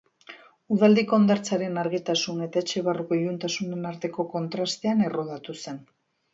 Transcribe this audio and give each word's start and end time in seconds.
Udaldiko 0.75 1.17
hondartzaren 1.17 1.77
argitasun 1.81 2.41
eta 2.47 2.61
etxe 2.65 2.85
barruko 2.89 3.21
iluntasunen 3.21 3.87
arteko 3.93 4.29
kontrastean 4.35 5.09
errodatu 5.13 5.61
zen. 5.67 5.83